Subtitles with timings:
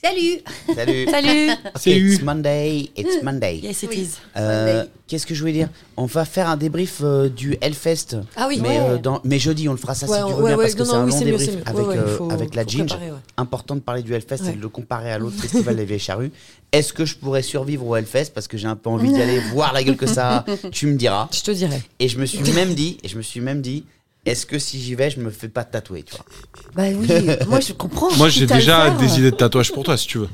[0.00, 0.38] Salut
[0.76, 1.06] Salut.
[1.74, 2.88] Salut It's Monday.
[2.96, 3.56] It's Monday.
[3.60, 4.10] Yes, it is.
[4.36, 5.68] Euh, Qu'est-ce que je voulais dire?
[5.96, 8.16] On va faire un débrief euh, du Hellfest.
[8.36, 8.60] Ah oui.
[8.62, 8.78] mais, Ouais.
[8.90, 10.64] euh, dans, mais jeudi, on le fera ça Ouais, si tu veux ouais, bien, ouais,
[10.64, 11.62] parce que c'est un oui, long débrief mieux.
[11.66, 12.92] avec, Ouais, ouais, euh, faut- avec la Ginge.
[12.92, 13.12] ouais.
[13.38, 14.50] Important de parler du Hellfest Ouais.
[14.52, 16.30] et de le comparer à l'autre festival des Vieilles Charrues.
[16.70, 18.30] Est-ce que je pourrais survivre au Hellfest?
[18.32, 20.68] Parce que j'ai un peu envie d'y aller, voir la gueule que ça a.
[20.70, 21.28] Tu me diras.
[21.32, 21.82] Je te dirais.
[21.98, 23.84] Et je me suis même dit, et je me suis même dit,
[24.28, 26.24] est-ce que si j'y vais, je me fais pas tatouer, tu vois?
[26.74, 27.08] Bah oui,
[27.48, 28.10] moi je comprends.
[28.16, 30.28] Moi, j'ai déjà des idées de tatouage pour toi, si tu veux.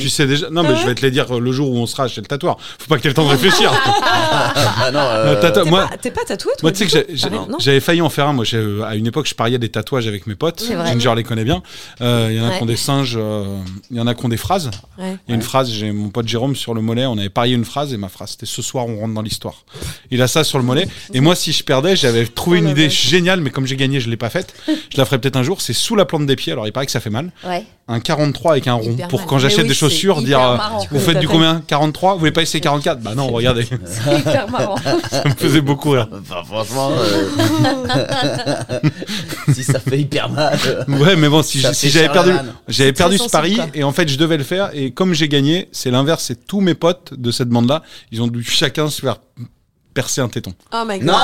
[0.00, 0.50] Tu sais déjà.
[0.50, 2.56] Non, mais je vais te les dire le jour où on sera chez le tatoueur.
[2.78, 3.72] Faut pas que t'aies le temps de réfléchir.
[3.74, 7.28] Ah non, Euh, tatou- T'es moi, pas, t'es pas tatoué, toi moi, tu sais que
[7.30, 8.32] non j'avais failli en faire un.
[8.32, 10.60] Moi, j'ai- euh, à une époque, je pariais des tatouages avec mes potes.
[10.60, 10.88] C'est vrai.
[10.92, 11.62] Ginger les connaît bien.
[12.00, 12.56] Euh, Il y en a Ouais.
[12.58, 13.14] qui ont des singes.
[13.18, 13.44] euh,
[13.90, 14.70] Il y en a qui ont des phrases.
[14.98, 15.16] Ouais.
[15.26, 17.54] Il y a une phrase, j'ai mon pote Jérôme sur le mollet, on avait parié
[17.54, 19.64] une phrase et ma phrase c'était ce soir on rentre dans l'histoire.
[20.10, 22.68] Il a ça sur le mollet et moi si je perdais, j'avais trouvé Oh une
[22.70, 24.54] idée géniale mais comme j'ai gagné, je l'ai pas faite.
[24.92, 26.52] Je la ferai peut-être un jour, c'est sous la plante des pieds.
[26.52, 27.30] Alors il paraît que ça fait mal.
[27.46, 27.64] Ouais.
[27.88, 30.86] Un 43 avec un rond pour quand j'achète Mais oui, des chaussures dire euh, marrant.
[30.90, 33.66] vous faites du combien 43 Vous voulez pas essayer 44 Bah non, regardez.
[33.84, 34.76] C'est hyper marrant.
[35.10, 36.08] ça me faisait beaucoup rire.
[36.22, 37.28] Enfin, franchement, euh,
[39.52, 40.58] si ça fait hyper mal.
[40.88, 42.32] Ouais, mais bon, si j'avais perdu,
[42.68, 43.66] j'avais perdu ce pari quoi.
[43.74, 46.60] et en fait je devais le faire et comme j'ai gagné, c'est l'inverse, c'est tous
[46.60, 49.16] mes potes de cette bande-là, ils ont dû chacun se faire
[49.94, 50.52] percer un téton.
[50.72, 51.08] Oh my god.
[51.08, 51.14] Non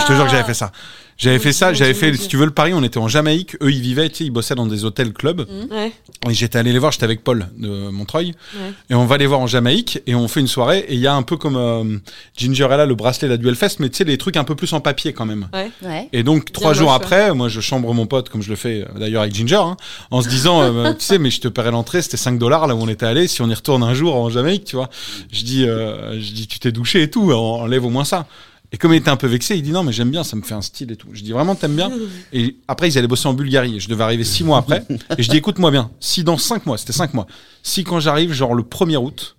[0.00, 0.72] Je te jure que j'avais fait ça.
[1.20, 3.70] J'avais fait ça, j'avais fait, si tu veux, le pari, on était en Jamaïque, eux
[3.70, 5.46] ils vivaient, tu sais, ils bossaient dans des hôtels clubs.
[5.70, 5.92] Ouais.
[6.28, 8.28] Et j'étais allé les voir, j'étais avec Paul de Montreuil.
[8.56, 8.72] Ouais.
[8.88, 10.78] Et on va les voir en Jamaïque et on fait une soirée.
[10.88, 11.98] Et il y a un peu comme euh,
[12.38, 14.80] Gingerella, le bracelet, la Duel Fest, mais tu sais, les trucs un peu plus en
[14.80, 15.48] papier quand même.
[15.52, 15.70] Ouais.
[15.82, 16.08] Ouais.
[16.14, 18.98] Et donc, trois jours après, moi, je chambre mon pote, comme je le fais euh,
[18.98, 19.76] d'ailleurs avec Ginger, hein,
[20.10, 22.74] en se disant, euh, tu sais, mais je te paierai l'entrée, c'était 5 dollars là
[22.74, 24.88] où on était allé, si on y retourne un jour en Jamaïque, tu vois.
[25.30, 28.26] Je dis, euh, je dis, tu t'es douché et tout, en- enlève au moins ça.
[28.72, 30.42] Et comme il était un peu vexé, il dit non, mais j'aime bien, ça me
[30.42, 31.08] fait un style et tout.
[31.12, 31.90] Je dis vraiment, t'aimes bien
[32.32, 33.76] Et après, ils allaient bosser en Bulgarie.
[33.76, 34.84] Et je devais arriver six mois après.
[35.18, 37.26] Et je dis, écoute-moi bien, si dans cinq mois, c'était cinq mois,
[37.62, 39.36] si quand j'arrive, genre le 1er août,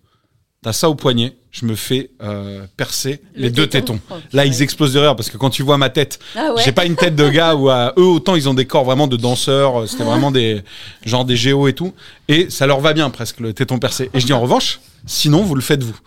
[0.63, 3.93] t'as ça au poignet, je me fais euh, percer Le les deux téton.
[3.95, 4.03] tétons.
[4.11, 6.61] Oh, Là, ils explosent de rire parce que quand tu vois ma tête, Ah ouais.
[6.63, 9.07] j'ai pas une tête de gars où à eux autant ils ont des corps vraiment
[9.07, 10.61] de danseurs, euh, c'était vraiment des
[11.03, 11.93] genre des géos et tout
[12.27, 14.09] et ça leur va bien presque le téton percé.
[14.13, 15.97] Et je dis en revanche, sinon vous le faites vous.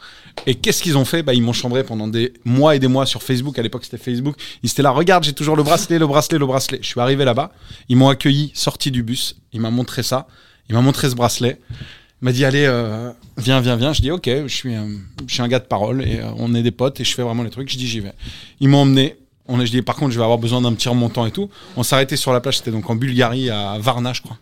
[0.46, 1.22] Et qu'est-ce qu'ils ont fait?
[1.22, 3.58] Bah ils m'ont chambré pendant des mois et des mois sur Facebook.
[3.58, 4.36] À l'époque c'était Facebook.
[4.62, 6.78] Ils étaient là, regarde, j'ai toujours le bracelet, le bracelet, le bracelet.
[6.82, 7.52] Je suis arrivé là-bas,
[7.88, 10.26] ils m'ont accueilli, sorti du bus, il m'a montré ça,
[10.68, 11.60] il m'a montré ce bracelet.
[12.22, 13.92] Il m'a dit allez euh, viens viens viens.
[13.92, 14.88] Je dis ok je suis un,
[15.26, 17.22] je suis un gars de parole et euh, on est des potes et je fais
[17.22, 17.70] vraiment les trucs.
[17.70, 18.12] Je dis j'y vais.
[18.60, 19.16] Ils m'ont emmené.
[19.46, 21.50] On a, je dis par contre je vais avoir besoin d'un petit remontant et tout.
[21.76, 22.58] On arrêté sur la plage.
[22.58, 24.38] C'était donc en Bulgarie à Varna je crois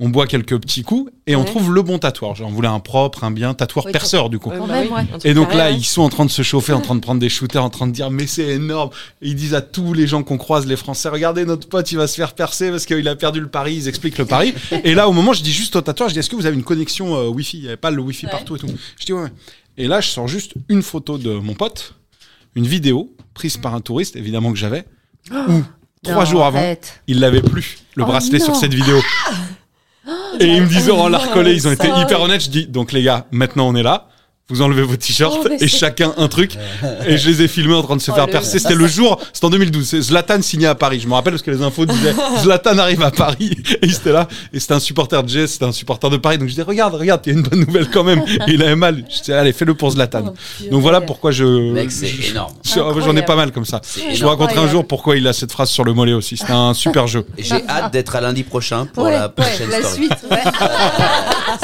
[0.00, 2.80] on boit quelques petits coups et on trouve le bon tatoueur genre on voulait un
[2.80, 5.84] propre un bien tatoueur Oui, perceur du coup Ouais, bah oui, et donc là, ils
[5.84, 7.92] sont en train de se chauffer, en train de prendre des shooters, en train de
[7.92, 8.90] dire mais c'est énorme.
[9.22, 11.96] Et ils disent à tous les gens qu'on croise, les Français, regardez notre pote, il
[11.98, 13.74] va se faire percer parce qu'il a perdu le pari.
[13.74, 14.54] Ils expliquent le pari.
[14.84, 16.56] et là, au moment, je dis juste au tatoueur, je dis est-ce que vous avez
[16.56, 17.58] une connexion euh, Wi-Fi?
[17.58, 18.68] Il n'y avait pas le Wi-Fi partout et tout.
[18.98, 19.28] Je dis ouais.
[19.76, 21.94] Et là, je sors juste une photo de mon pote,
[22.54, 24.84] une vidéo prise par un touriste, évidemment que j'avais,
[25.30, 25.62] où
[26.02, 26.74] trois Non, jours avant,
[27.06, 29.00] il l'avait plus le Oh bracelet sur cette vidéo.
[30.40, 32.42] Et ils me disent, oh, on l'a recollé, ils ont été hyper honnêtes.
[32.42, 34.06] Je dis, donc les gars, maintenant on est là.
[34.50, 36.56] Vous enlevez vos t-shirts Oh, et chacun un truc.
[37.06, 38.58] Et je les ai filmés en train de se Oh, faire le- percer.
[38.58, 39.86] C'était le jour, c'était en 2012.
[39.86, 41.00] C'est Zlatan signé à Paris.
[41.00, 43.58] Je me rappelle parce que les infos disaient Zlatan arrive à Paris.
[43.82, 44.26] Et il était là.
[44.54, 46.38] Et c'était un supporter de Jess, c'était un supporter de Paris.
[46.38, 48.22] Donc je dis, regarde, regarde, il y a une bonne nouvelle quand même.
[48.46, 49.04] Et il avait mal.
[49.14, 50.32] Je dis, allez, fais-le pour Zlatan.
[50.70, 51.44] Donc voilà pourquoi je.
[51.44, 52.54] Mec, c'est je- énorme.
[52.64, 53.82] je- J'en ai pas mal comme ça.
[54.14, 56.38] Je vous raconterai un jour pourquoi il a cette phrase sur le mollet aussi.
[56.38, 57.26] C'était un super jeu.
[57.36, 59.94] J'ai hâte d'être à lundi prochain pour Ouais, la ouais, prochaine la story.
[60.06, 60.12] suite.
[60.30, 60.38] ouais.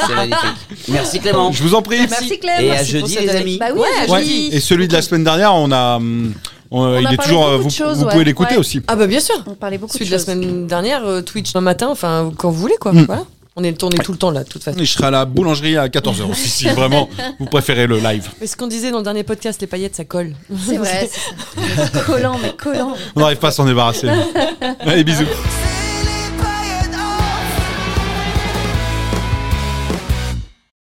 [0.05, 0.87] C'est magnifique.
[0.89, 1.51] Merci Clément.
[1.51, 1.97] Je vous en prie.
[2.07, 2.74] Merci Clem.
[2.75, 3.57] Et à jeudi les amis.
[3.59, 4.19] Bah oui, Ouais, à à Ouais.
[4.21, 4.49] jeudi.
[4.51, 5.97] Et celui de la semaine dernière, on a.
[5.97, 6.33] hum,
[6.71, 7.45] on- il a est toujours.
[7.49, 8.11] beaucoup Vous, de choses, vous ouais.
[8.11, 8.59] pouvez l'écouter Ouais.
[8.59, 8.81] aussi.
[8.87, 9.35] Ah bah bien sûr.
[9.47, 10.25] On parlait beaucoup Celui de de la choses.
[10.33, 12.91] semaine dernière, euh, Twitch un matin, enfin quand vous voulez quoi.
[12.93, 13.23] Voilà.
[13.57, 14.77] On est tourné tout le temps là, de toute façon.
[14.77, 17.07] Et je serai à la boulangerie à 14h aussi, si vraiment
[17.39, 18.27] vous préférez le live.
[18.41, 20.33] Mais ce qu'on disait dans le dernier podcast, les paillettes ça colle.
[20.67, 21.09] C'est vrai.
[21.09, 21.99] c'est ça.
[22.05, 22.95] collant, mais collant.
[23.15, 24.09] On n'arrive pas à s'en débarrasser.
[24.81, 25.23] Allez, bisous.